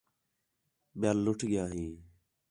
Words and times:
ٻِیال 0.99 1.17
لُٹ 1.25 1.39
ڳِیا 1.49 1.65
ہیں 1.73 1.91